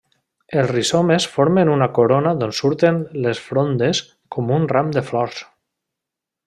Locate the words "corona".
1.99-2.33